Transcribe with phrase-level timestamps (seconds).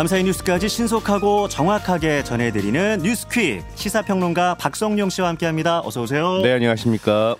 [0.00, 5.80] 밤사이 뉴스까지 신속하고 정확하게 전해드리는 뉴스퀵 시사평론가 박성용 씨와 함께합니다.
[5.80, 6.40] 어서 오세요.
[6.40, 7.36] 네, 안녕하십니까.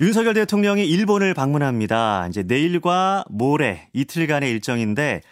[0.00, 2.28] 윤석열 대통령이 일본을 방문합니다.
[2.28, 5.22] 이제 내일과 모레 이틀간의 일정인데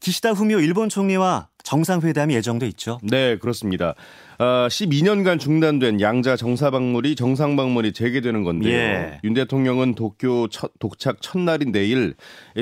[0.00, 3.00] 기시다 후미오 일본 총리와 정상회담이 예정돼 있죠.
[3.02, 3.94] 네, 그렇습니다.
[4.38, 8.72] 아, 12년간 중단된 양자 정사방문이 정상방문이 재개되는 건데요.
[8.72, 9.20] 예.
[9.24, 12.14] 윤 대통령은 도쿄 첫, 도착 첫날인 내일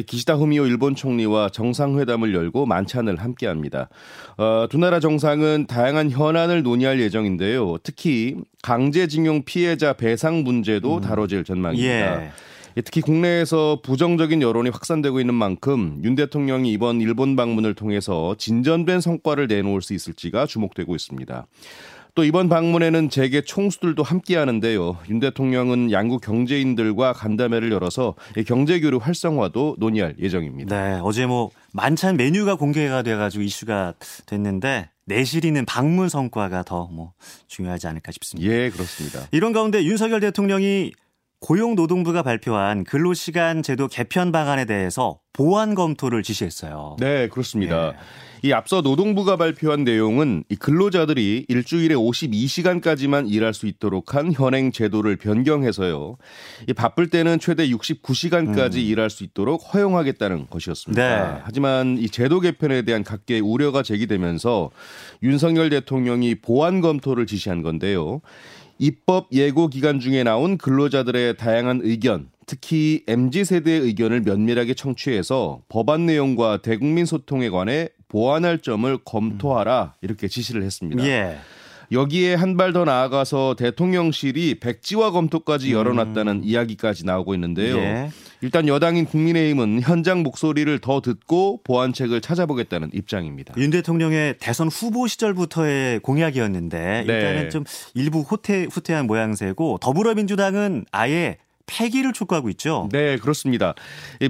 [0.07, 3.91] 기시다 후미오 일본 총리와 정상회담을 열고 만찬을 함께합니다.
[4.39, 7.77] 어, 두 나라 정상은 다양한 현안을 논의할 예정인데요.
[7.83, 11.01] 특히 강제징용 피해자 배상 문제도 음.
[11.03, 12.25] 다뤄질 전망입니다.
[12.25, 12.31] 예.
[12.77, 19.01] 예, 특히 국내에서 부정적인 여론이 확산되고 있는 만큼 윤 대통령이 이번 일본 방문을 통해서 진전된
[19.01, 21.47] 성과를 내놓을 수 있을지가 주목되고 있습니다.
[22.17, 24.99] 또 이번 방문에는 재계 총수들도 함께 하는데요.
[25.11, 28.15] 윤 대통령은 양국 경제인들과 간담회를 열어서
[28.47, 30.77] 경제 교류 활성화도 논의할 예정입니다.
[30.77, 33.95] 네, 어제 뭐 만찬 메뉴가 공개가 돼 가지고 이슈가
[34.27, 37.13] 됐는데 내실이는 방문 성과가 더 뭐
[37.49, 38.49] 중요하지 않을까 싶습니다.
[38.49, 39.27] 예, 그렇습니다.
[39.33, 40.93] 이런 가운데 윤석열 대통령이
[41.41, 46.97] 고용노동부가 발표한 근로시간 제도 개편 방안에 대해서 보완 검토를 지시했어요.
[47.01, 47.93] 네, 그렇습니다.
[47.93, 47.97] 네.
[48.45, 55.17] 이 앞서 노동부가 발표한 내용은 이 근로자들이 일주일에 52시간까지만 일할 수 있도록 한 현행 제도를
[55.17, 56.19] 변경해서요.
[56.69, 58.81] 이 바쁠 때는 최대 69시간까지 음.
[58.81, 61.03] 일할 수 있도록 허용하겠다는 것이었습니다.
[61.03, 61.41] 네.
[61.43, 64.71] 하지만 이 제도 개편에 대한 각계의 우려가 제기되면서
[65.23, 68.21] 윤석열 대통령이 보완 검토를 지시한 건데요.
[68.79, 76.07] 입법 예고 기간 중에 나온 근로자들의 다양한 의견, 특히 MZ 세대의 의견을 면밀하게 청취해서 법안
[76.07, 81.05] 내용과 대국민 소통에 관해 보완할 점을 검토하라 이렇게 지시를 했습니다.
[81.07, 81.39] 예.
[81.93, 85.79] 여기에 한 발 더 나아가서 대통령실이 백지화 검토까지 음.
[85.79, 86.41] 열어놨다는 음.
[86.45, 87.77] 이야기까지 나오고 있는데요.
[87.79, 88.11] 예.
[88.41, 93.55] 일단 여당인 국민의힘은 현장 목소리를 더 듣고 보완책을 찾아보겠다는 입장입니다.
[93.57, 97.13] 윤 대통령의 대선 후보 시절부터의 공약이었는데 네.
[97.13, 97.65] 일단은 좀
[97.95, 102.89] 일부 후퇴, 후퇴한 모양새고 더불어민주당은 아예 폐기를 촉구하고 있죠.
[102.93, 103.75] 네, 그렇습니다.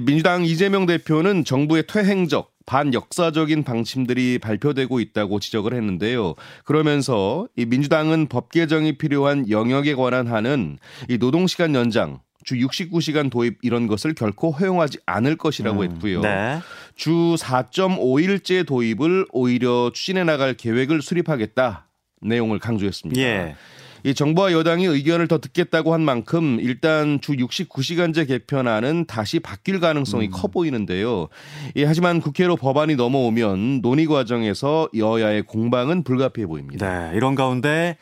[0.03, 6.35] 민주당 이재명 대표는 정부의 퇴행적 반역사적인 방침들이 발표되고 있다고 지적을 했는데요.
[6.63, 10.79] 그러면서 이 민주당은 법 개정이 필요한 영역에 관한 한은
[11.09, 16.21] 이 노동시간 연장, 주 69시간 도입 이런 것을 결코 허용하지 않을 것이라고 음, 했고요.
[16.21, 16.59] 네.
[16.95, 21.87] 주 4.5일제 도입을 오히려 추진해 나갈 계획을 수립하겠다
[22.21, 23.19] 내용을 강조했습니다.
[23.21, 23.55] 예.
[24.05, 30.27] 이 정부와 여당이 의견을 더 듣겠다고 한 만큼 일단 주 69시간제 개편안은 다시 바뀔 가능성이
[30.27, 30.31] 음.
[30.31, 31.27] 커 보이는데요.
[31.75, 37.09] 예, 하지만 국회로 법안이 넘어오면 논의 과정에서 여야의 공방은 불가피해 보입니다.
[37.09, 37.97] 네, 이런 가운데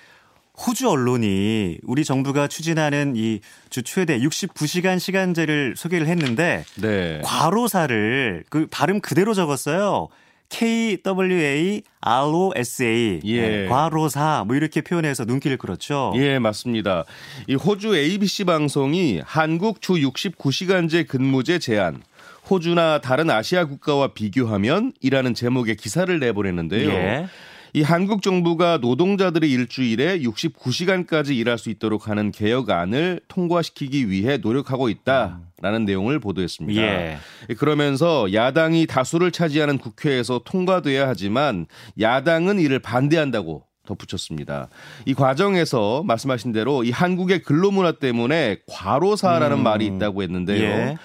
[0.68, 3.40] 호주 언론이 우리 정부가 추진하는 이
[3.70, 7.22] 주 최대 69시간 시간제를 소개를 했는데 네.
[7.24, 10.09] 과로사를 그 발음 그대로 적었어요.
[10.50, 11.81] KWA-ROSA
[13.24, 13.42] 예.
[13.42, 16.14] 네, 과로사 뭐 이렇게 표현해서 눈길을 끌었죠.
[16.16, 17.06] 예, 맞습니다.
[17.48, 22.02] 이 호주 ABC 방송이 한국 주 69시간제 근무제 제한
[22.50, 26.90] 호주나 다른 아시아 국가와 비교하면 이라는 제목의 기사를 내보냈는데요.
[26.90, 27.28] 예.
[27.75, 35.81] 이 한국 정부가 노동자들이 일주일에 69시간까지 일할 수 있도록 하는 개혁안을 통과시키기 위해 노력하고 있다라는
[35.81, 35.85] 음.
[35.85, 36.81] 내용을 보도했습니다.
[36.81, 37.17] 예.
[37.57, 41.66] 그러면서 야당이 다수를 차지하는 국회에서 통과돼야 하지만
[42.00, 44.69] 야당은 이를 반대한다고 덧붙였습니다.
[45.05, 49.63] 이 과정에서 말씀하신 대로 이 한국의 근로문화 때문에 과로사라는 음.
[49.63, 50.63] 말이 있다고 했는데요.
[50.63, 50.97] 예.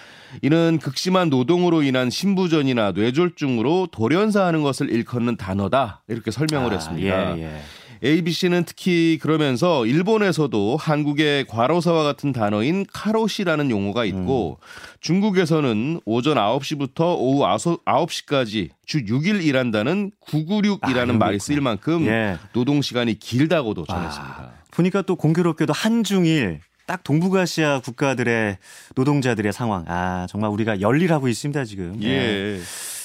[0.43, 7.39] 이는 극심한 노동으로 인한 신부전이나 뇌졸중으로 돌연사하는 것을 일컫는 단어다 이렇게 설명을 아, 했습니다.
[7.39, 7.61] 예, 예.
[8.05, 14.65] ABC는 특히 그러면서 일본에서도 한국의 과로사와 같은 단어인 카로시라는 용어가 있고 음.
[15.01, 22.37] 중국에서는 오전 9시부터 오후 9시까지 주 6일 일한다는 996이라는 아, 말이 쓰일 만큼 예.
[22.53, 24.37] 노동 시간이 길다고도 전했습니다.
[24.39, 28.57] 아, 보니까 또 공교롭게도 한중일 딱 동북아시아 국가들의
[28.97, 29.85] 노동자들의 상황.
[29.89, 32.03] 아, 정말 우리가 열일하고 있습니다, 지금.
[32.03, 32.09] 예.
[32.09, 32.61] 네.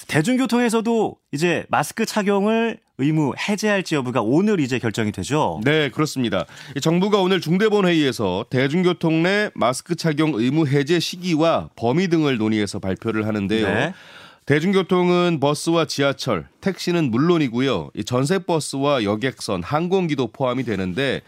[0.08, 5.60] 대중교통에서도 이제 마스크 착용을 의무 해제할지 여부가 오늘 이제 결정이 되죠.
[5.66, 6.46] 네, 그렇습니다.
[6.82, 13.28] 정부가 오늘 중대본 회의에서 대중교통 내 마스크 착용 의무 해제 시기와 범위 등을 논의해서 발표를
[13.28, 13.68] 하는데요.
[13.68, 13.94] 네.
[14.46, 17.92] 대중교통은 버스와 지하철, 택시는 물론이고요.
[18.06, 21.22] 전세 버스와 여객선, 항공기도 포함이 되는데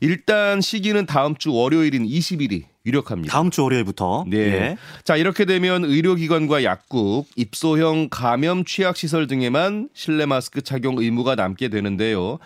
[0.00, 3.32] 일단 시기는 다음 주 월요일인 20일이 유력합니다.
[3.32, 4.24] 다음 주 월요일부터.
[4.28, 4.38] 네.
[4.38, 4.76] 예.
[5.04, 12.38] 자, 이렇게 되면 의료기관과 약국, 입소형 감염 취약시설 등에만 실내 마스크 착용 의무가 남게 되는데요.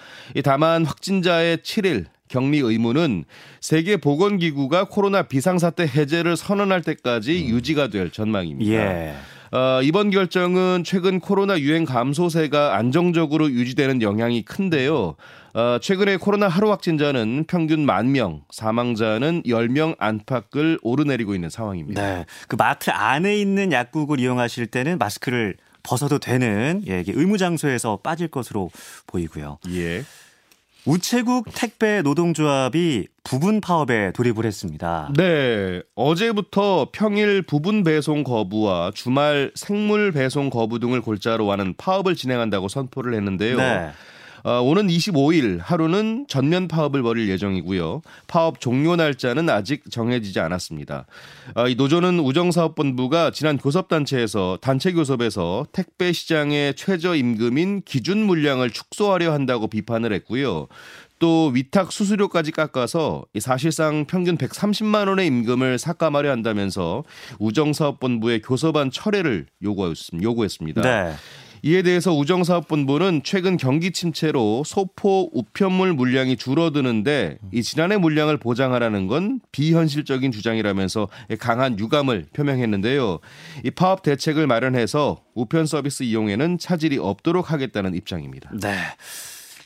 [0.42, 3.24] 다만 확진자의 7일 격리 의무는
[3.60, 7.48] 세계보건기구가 코로나 비상사태 해제를 선언할 때까지 음.
[7.50, 8.72] 유지가 될 전망입니다.
[8.72, 9.14] 예.
[9.54, 15.14] 어, 이번 결정은 최근 코로나 유행 감소세가 안정적으로 유지되는 영향이 큰데요.
[15.54, 22.02] 어, 최근에 코로나 하루 확진자는 평균 만 명, 사망자는 10명 안팎을 오르내리고 있는 상황입니다.
[22.02, 22.24] 네.
[22.48, 25.54] 그 마트 안에 있는 약국을 이용하실 때는 마스크를
[25.84, 28.70] 벗어도 되는 예, 의무 장소에서 빠질 것으로
[29.06, 29.58] 보이고요.
[29.70, 30.02] 예.
[30.86, 35.10] 우체국 택배 노동조합이 부분 파업에 돌입을 했습니다.
[35.16, 35.82] 네.
[35.94, 43.14] 어제부터 평일 부분 배송 거부와 주말 생물 배송 거부 등을 골자로 하는 파업을 진행한다고 선포를
[43.14, 43.56] 했는데요.
[43.56, 43.90] 네.
[44.44, 48.02] 어, 오는 25일 하루는 전면 파업을 벌일 예정이고요.
[48.26, 51.06] 파업 종료 날짜는 아직 정해지지 않았습니다.
[51.54, 59.32] 어, 이 노조는 우정사업본부가 지난 교섭단체에서 단체 교섭에서 택배 시장의 최저 임금인 기준 물량을 축소하려
[59.32, 60.68] 한다고 비판을 했고요.
[61.18, 67.04] 또 위탁 수수료까지 깎아서 사실상 평균 130만 원의 임금을 삭감하려 한다면서
[67.38, 70.82] 우정사업본부의 교섭안 철회를 요구했습니다.
[70.82, 71.14] 네.
[71.66, 79.40] 이에 대해서 우정사업본부는 최근 경기 침체로 소포 우편물 물량이 줄어드는데 이 지난해 물량을 보장하라는 건
[79.50, 81.08] 비현실적인 주장이라면서
[81.40, 83.18] 강한 유감을 표명했는데요.
[83.64, 88.50] 이 파업 대책을 마련해서 우편 서비스 이용에는 차질이 없도록 하겠다는 입장입니다.
[88.60, 88.76] 네.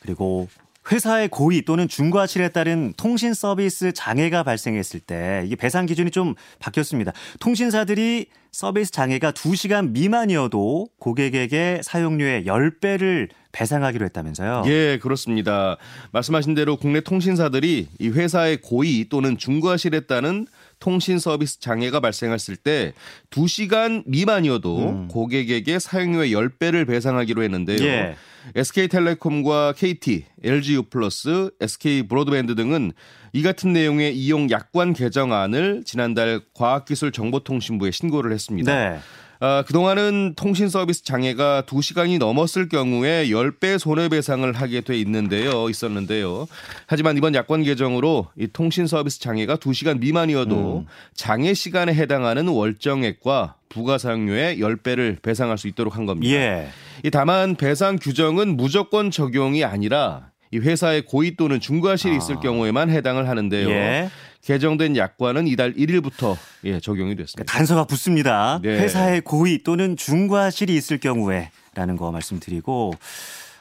[0.01, 0.47] 그리고
[0.91, 7.11] 회사의 고의 또는 중과실에 따른 통신 서비스 장애가 발생했을 때 이게 배상 기준이 좀 바뀌었습니다.
[7.39, 14.63] 통신사들이 서비스 장애가 2시간 미만이어도 고객에게 사용료의 10배를 배상하기로 했다면서요?
[14.67, 15.77] 예, 그렇습니다.
[16.11, 20.47] 말씀하신 대로 국내 통신사들이 이 회사의 고의 또는 중과실에 따른
[20.79, 22.93] 통신 서비스 장애가 발생했을 때
[23.29, 25.07] 2시간 미만이어도 음.
[25.09, 27.85] 고객에게 사용료의 10배를 배상하기로 했는데요.
[27.85, 28.15] 예.
[28.55, 32.93] SK텔레콤과 KT, LGU 플러스, SK 브로드밴드 등은
[33.33, 38.73] 이 같은 내용의 이용 약관 개정안을 지난달 과학기술정보통신부에 신고를 했습니다.
[38.73, 38.99] 네.
[39.41, 45.69] 아, 그동안은 통신 서비스 장애가 2시간이 넘었을 경우에 10배 손해배상을 하게 돼 있는데요.
[45.69, 46.45] 있었는데요.
[46.87, 50.85] 하지만 이번 약관 개정으로 이 통신 서비스 장애가 2시간 미만이어도 음.
[51.13, 56.33] 장애 시간에 해당하는 월정액과 부가사용료의 10배를 배상할 수 있도록 한 겁니다.
[56.35, 56.69] 예.
[57.09, 62.39] 다만 배상 규정은 무조건 적용이 아니라 이 회사의 고의 또는 중과실이 있을 아.
[62.41, 63.69] 경우에만 해당을 하는데요.
[63.69, 64.09] 예.
[64.43, 67.43] 개정된 약관은 이달 1일부터 예, 적용이 됐습니다.
[67.43, 68.59] 그러니까 단서가 붙습니다.
[68.63, 68.79] 네.
[68.79, 72.93] 회사의 고의 또는 중과실이 있을 경우에라는 거 말씀드리고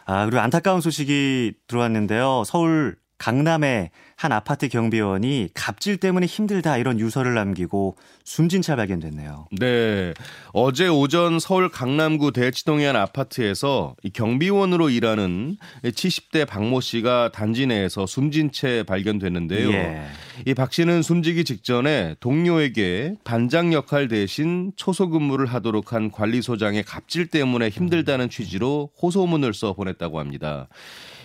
[0.07, 2.45] 아, 그리고 안타까운 소식이 들어왔는데요.
[2.47, 9.47] 서울 강남의 한 아파트 경비원이 갑질 때문에 힘들다 이런 유서를 남기고 숨진 채 발견됐네요.
[9.53, 10.12] 네.
[10.53, 18.50] 어제 오전 서울 강남구 대치동의 한 아파트에서 경비원으로 일하는 70대 박모 씨가 단지 내에서 숨진
[18.50, 19.71] 채 발견됐는데요.
[19.71, 20.06] 예.
[20.47, 27.69] 이박 씨는 숨지기 직전에 동료에게 반장 역할 대신 초소 근무를 하도록 한 관리소장의 갑질 때문에
[27.69, 30.69] 힘들다는 취지로 호소문을 써 보냈다고 합니다.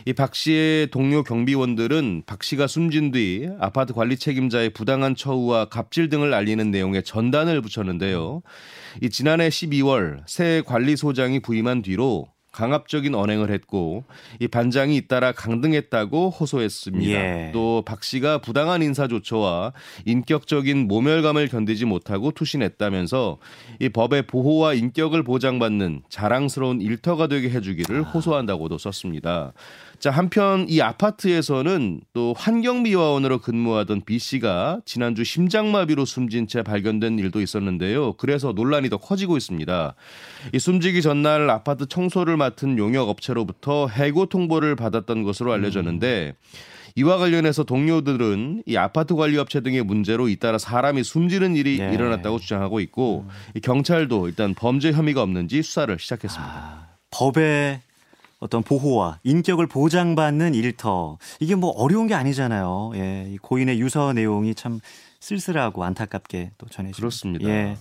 [0.06, 6.10] 이 박 씨의 동료 경비원들은 박 씨가 숨진 뒤 아파트 관리 책임자의 부당한 처우와 갑질
[6.10, 8.42] 등을 알리는 내용의 전단을 붙였는데요.
[9.02, 14.06] 이 지난해 12월 새 관리소장이 부임한 뒤로 강압적인 언행을 했고
[14.40, 17.12] 이 반장이 잇따라 강등했다고 호소했습니다.
[17.12, 17.52] 예.
[17.52, 19.74] 또박 씨가 부당한 인사 조처와
[20.06, 23.40] 인격적인 모멸감을 견디지 못하고 투신했다면서
[23.80, 28.04] 이 법의 보호와 인격을 보장받는 자랑스러운 일터가 되게 해주기를 아.
[28.04, 29.54] 호소한다고도 썼습니다.
[30.04, 37.40] 자, 한편 이 아파트에서는 또 환경미화원으로 근무하던 B 씨가 지난주 심장마비로 숨진 채 발견된 일도
[37.40, 38.12] 있었는데요.
[38.18, 39.96] 그래서 논란이 더 커지고 있습니다.
[40.52, 46.36] 이 숨지기 전날 아파트 청소를 맡은 용역 업체로부터 해고 통보를 받았던 것으로 알려졌는데
[46.96, 51.94] 이와 관련해서 동료들은 이 아파트 관리 업체 등의 문제로 잇따라 사람이 숨지는 일이 네.
[51.94, 53.62] 일어났다고 주장하고 있고 음.
[53.62, 56.54] 경찰도 일단 범죄 혐의가 없는지 수사를 시작했습니다.
[56.54, 57.80] 아, 법에
[58.44, 62.92] 어떤 보호와 인격을 보장받는 일터 이게 뭐 어려운 게 아니잖아요.
[62.96, 64.82] 예, 이 고인의 유서 내용이 참
[65.22, 67.48] 쓸쓸하고 안타깝게 또 전해지고 그렇습니다.
[67.48, 67.78] 예.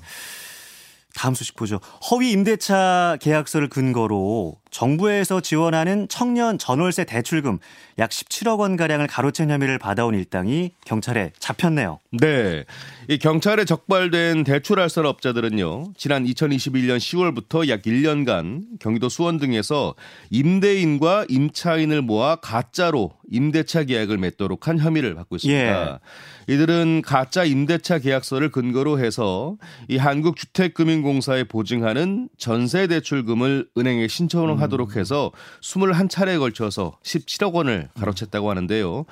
[1.17, 1.81] 다음 소식 보죠.
[2.11, 7.59] 허위 임대차 계약서를 근거로 정부에서 지원하는 청년 전월세 대출금
[7.99, 12.01] 약 17억 원 가량을 가로챈 혐의를 받아온 일당이 경찰에 잡혔네요.
[12.11, 12.65] 네.
[13.09, 15.93] 이 경찰에 적발된 대출알선 업자들은요.
[15.97, 19.95] 지난 2021년 10월부터 약 1년간 경기도 수원 등에서
[20.31, 26.01] 임대인과 임차인을 모아 가짜로 임대차 계약을 맺도록 한 혐의를 받고 있습니다.
[26.49, 26.53] 예.
[26.53, 29.57] 이들은 가짜 임대차 계약서를 근거로 해서
[29.89, 39.05] 이 한국주택금융공사에 보증하는 전세 대출금을 은행에 신청 하도록 해서 21차례에 걸쳐서 17억 원을 가로챘다고 하는데요.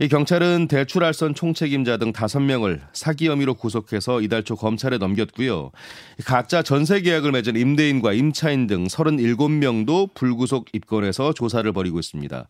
[0.00, 5.70] 이 경찰은 대출 알선 총책임자 등 5명을 사기 혐의로 구속해서 이달 초 검찰에 넘겼고요.
[6.24, 12.48] 가짜 전세 계약을 맺은 임대인과 임차인 등 37명도 불구속 입건해서 조사를 벌이고 있습니다.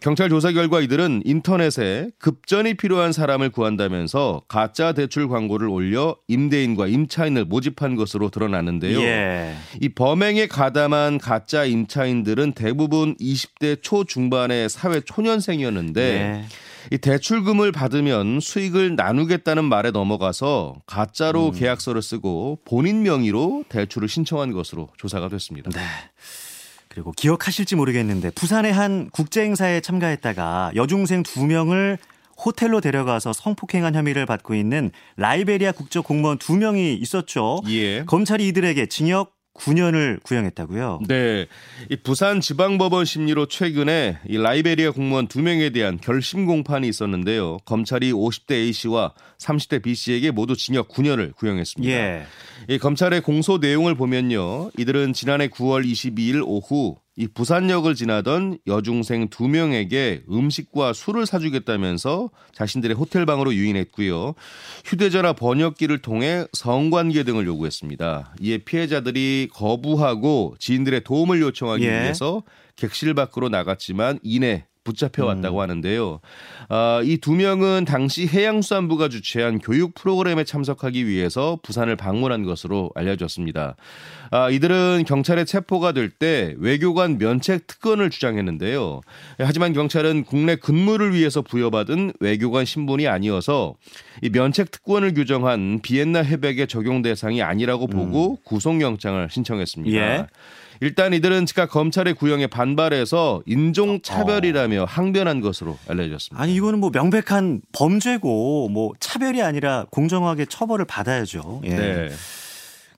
[0.00, 7.44] 경찰 조사 결과 이들은 인터넷에 급전이 필요한 사람을 구한다면서 가짜 대출 광고를 올려 임대인과 임차인을
[7.44, 9.00] 모집한 것으로 드러났는데요.
[9.00, 9.54] 예.
[9.80, 16.44] 이 범행에 가담한 가짜 임차인들은 대부분 20대 초중반의 사회 초년생이었는데 예.
[16.90, 21.52] 이 대출금을 받으면 수익을 나누겠다는 말에 넘어가서 가짜로 음.
[21.52, 25.70] 계약서를 쓰고 본인 명의로 대출을 신청한 것으로 조사가 됐습니다.
[25.70, 25.80] 네.
[26.88, 31.98] 그리고 기억하실지 모르겠는데 부산의 한 국제 행사에 참가했다가 여중생 두 명을
[32.44, 37.60] 호텔로 데려가서 성폭행한 혐의를 받고 있는 라이베리아 국적 공무원 두 명이 있었죠.
[37.68, 38.04] 예.
[38.04, 41.00] 검찰이 이들에게 징역 9년을 구형했다고요?
[41.08, 41.46] 네.
[41.90, 47.58] 이 부산 지방법원 심리로 최근에 이 라이베리아 공무원 두 명에 대한 결심 공판이 있었는데요.
[47.64, 51.92] 검찰이 50대 A 씨와 30대 B 씨에게 모두 징역 9년을 구형했습니다.
[51.92, 52.24] 예.
[52.68, 54.70] 이 검찰의 공소 내용을 보면요.
[54.78, 62.96] 이들은 지난해 9월 22일 오후 이 부산역을 지나던 여중생 두 명에게 음식과 술을 사주겠다면서 자신들의
[62.96, 64.34] 호텔 방으로 유인했고요.
[64.86, 68.36] 휴대전화 번역기를 통해 성관계 등을 요구했습니다.
[68.40, 71.90] 이에 피해자들이 거부하고 지인들의 도움을 요청하기 예.
[71.90, 72.42] 위해서
[72.76, 75.62] 객실 밖으로 나갔지만 이내 붙잡혀 왔다고 음.
[75.62, 76.20] 하는데요.
[76.68, 83.76] 아, 이 두 명은 당시 해양수산부가 주최한 교육 프로그램에 참석하기 위해서 부산을 방문한 것으로 알려졌습니다.
[84.30, 89.00] 아, 이들은 경찰에 체포가 될 때 외교관 면책 특권을 주장했는데요.
[89.38, 93.74] 하지만 경찰은 국내 근무를 위해서 부여받은 외교관 신분이 아니어서
[94.20, 98.36] 이 면책 특권을 규정한 비엔나 협약의 적용 대상이 아니라고 보고 음.
[98.44, 99.96] 구속영장을 신청했습니다.
[99.96, 100.26] 예.
[100.82, 104.84] 일단 이들은 즉각 검찰의 구형에 반발해서 인종 차별이라며 어.
[104.84, 106.42] 항변한 것으로 알려졌습니다.
[106.42, 111.60] 아니 이거는 뭐 명백한 범죄고 뭐 차별이 아니라 공정하게 처벌을 받아야죠.
[111.66, 111.68] 예.
[111.68, 112.08] 네.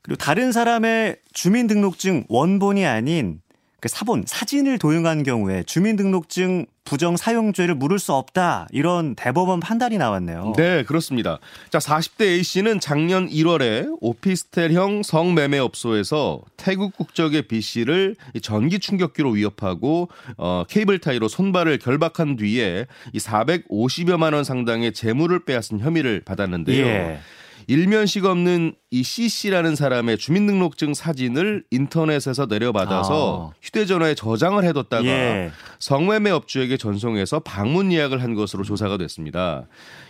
[0.00, 3.43] 그리고 다른 사람의 주민등록증 원본이 아닌 그
[3.88, 10.52] 사본 사진을 도용한 경우에 주민등록증 부정 사용죄를 물을 수 없다 이런 대법원 판단이 나왔네요.
[10.56, 11.38] 네, 그렇습니다.
[11.70, 20.08] 자, 40대 A 씨는 작년 1월에 오피스텔형 성매매업소에서 태국 국적의 B 씨를 전기 충격기로 위협하고
[20.36, 26.84] 어, 케이블 타이로 손발을 결박한 뒤에 이 450여만 원 상당의 재물을 빼앗은 혐의를 받았는데요.
[26.84, 27.20] 예.
[27.66, 33.56] 일면식 없는 이 C씨라는 사람의 주민등록증 사진을 인터넷에서 내려받아서 아.
[33.60, 35.50] 휴대전화에 저장을 해뒀다가 예.
[35.80, 39.66] 성매매 업주에게 전송해서 방문 예약을 한 것으로 조사가 됐습니다.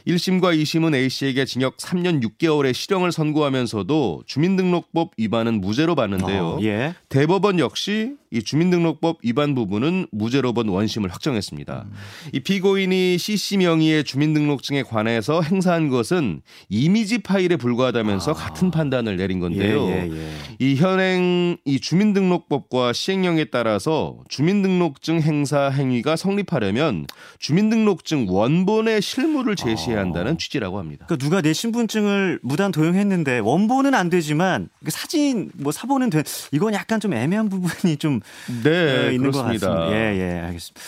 [0.06, 6.46] 1심과 2심은 A씨에게 징역 3년 6개월의 실형을 선고하면서도 주민등록법 위반은 무죄로 봤는데요.
[6.46, 6.94] 어, 예.
[7.08, 11.86] 대법원 역시 이 주민등록법 위반 부분은 무죄로 본 원심을 확정했습니다.
[11.86, 11.92] 음.
[12.32, 18.34] 이 피고인이 C씨 명의의 주민등록증에 관해서 행사한 것은 이미지 파일에 불과하다면서 아.
[18.34, 19.86] 같은 판단을 내린 건데요.
[19.86, 20.30] 예, 예, 예.
[20.58, 27.06] 이 현행 이 주민등록법과 시행령에 따라서 주민등록증 행사 행위가 성립하려면
[27.38, 30.36] 주민등록증 원본의 실물을 제시해야 한다는 아.
[30.36, 31.06] 취지라고 합니다.
[31.06, 36.24] 그러니까 누가 내 신분증을 무단 도용했는데 원본은 안 되지만 그 사진 뭐 사본은 돼.
[36.52, 38.20] 이건 약간 좀 애매한 부분이 좀
[38.64, 39.68] 네, 어, 있는 그렇습니다.
[39.68, 39.92] 것 같습니다.
[39.92, 40.80] 예, 예, 알겠습니다.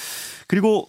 [0.48, 0.88] 그리고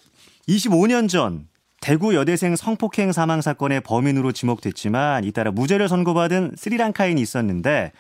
[0.50, 1.48] 25년 전
[1.88, 7.94] 대구 여대생 성폭행 사망 사건의 범인으로 지목됐지만 잇따라 무죄를 선고받은 스리랑카인이 있었는데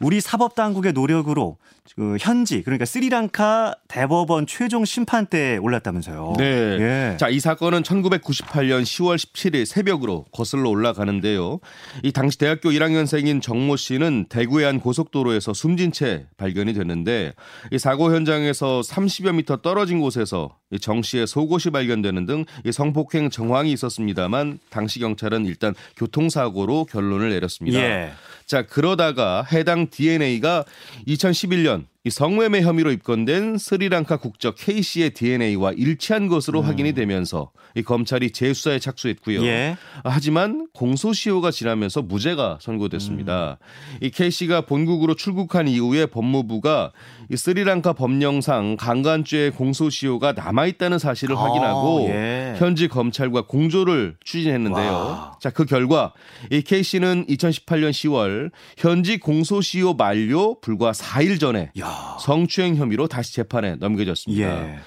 [0.00, 1.56] 우리 사법 당국의 노력으로
[1.94, 6.34] 그 현지 그러니까 스리랑카 대법원 최종 심판대에 올랐다면서요.
[6.38, 6.44] 네.
[6.44, 7.16] 예.
[7.16, 11.60] 자, 이 사건은 1998년 10월 17일 새벽으로 거슬러 올라가는데요.
[12.02, 17.34] 이 당시 대학교 1학년생인 정모 씨는 대구의 한 고속도로에서 숨진 채 발견이 됐는데
[17.72, 24.58] 이 사고 현장에서 30여 미터 떨어진 곳에서 정 씨의 속옷이 발견되는 등 성폭행 정황이 있었습니다만
[24.70, 27.80] 당시 경찰은 일단 교통사고로 결론을 내렸습니다.
[27.80, 28.12] 예.
[28.44, 30.64] 자, 그러다가 해당 DNA가
[31.06, 36.64] 2011년 이 성매매 혐의로 입건된 스리랑카 국적 K 씨의 DNA와 일치한 것으로 음.
[36.66, 39.44] 확인이 되면서 이 검찰이 재수사에 착수했고요.
[39.44, 39.76] 예.
[40.04, 43.58] 하지만 공소시효가 지나면서 무죄가 선고됐습니다.
[43.60, 43.98] 음.
[44.00, 46.92] 이 K 씨가 본국으로 출국한 이후에 법무부가
[47.30, 52.54] 이 스리랑카 법령상 강간죄 공소시효가 남아 있다는 사실을 아, 확인하고 예.
[52.58, 54.92] 현지 검찰과 공조를 추진했는데요.
[54.92, 55.36] 와.
[55.40, 56.12] 자, 그 결과
[56.52, 61.87] 이 K 씨는 2018년 10월 현지 공소시효 만료 불과 4일 전에 야.
[62.20, 64.68] 성추행 혐의로 다시 재판에 넘겨졌습니다.
[64.68, 64.78] 예.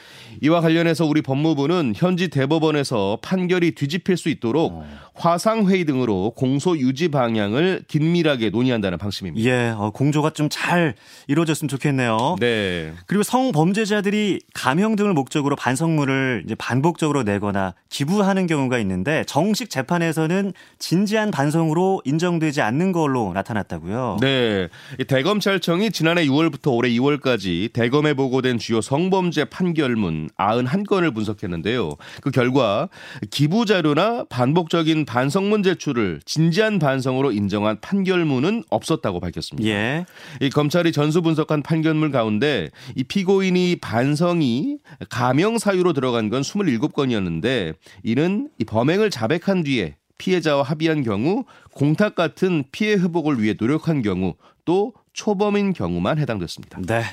[0.42, 4.88] 이와 관련해서 우리 법무부는 현지 대법원에서 판결이 뒤집힐 수 있도록 어.
[5.22, 9.50] 화상회의 등으로 공소 유지 방향을 긴밀하게 논의한다는 방침입니다.
[9.50, 10.94] 예, 어, 공조가 좀 잘
[11.28, 12.36] 이루어졌으면 좋겠네요.
[12.40, 12.94] 네.
[13.08, 21.32] 그리고 성범죄자들이 감형 등을 목적으로 반성문을 이제 반복적으로 내거나 기부하는 경우가 있는데 정식 재판에서는 진지한
[21.32, 24.18] 반성으로 인정되지 않는 걸로 나타났다고요.
[24.22, 24.68] 네.
[25.08, 31.96] 대검찰청이 지난해 6월부터 올해 2월까지 대검에 보고된 주요 성범죄 판결문 91건을 분석했는데요.
[32.22, 32.90] 그 결과
[33.30, 39.68] 기부 자료나 반복적인 반성문 제출을 진지한 반성으로 인정한 판결문은 없었다고 밝혔습니다.
[39.68, 40.06] 예.
[40.40, 44.78] 이 검찰이 전수 분석한 판결문 가운데 이 피고인이 반성이
[45.10, 52.64] 가명 사유로 들어간 건 27건이었는데 이는 이 범행을 자백한 뒤에 피해자와 합의한 경우 공탁 같은
[52.72, 56.80] 피해 회복을 위해 노력한 경우 또 초범인 경우만 해당됐습니다.
[56.88, 57.04] 네.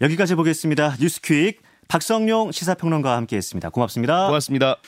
[0.00, 0.96] 여기까지 보겠습니다.
[0.98, 3.68] 뉴스퀵 박성용 시사평론가와 함께했습니다.
[3.68, 4.26] 고맙습니다.
[4.28, 4.78] 고맙습니다.